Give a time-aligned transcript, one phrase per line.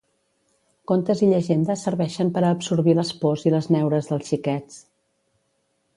[0.91, 4.85] Contes i llegendes serveixen per a absorbir les pors i les neures dels xiquets.